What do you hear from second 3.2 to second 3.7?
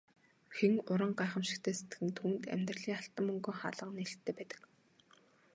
мөнгөн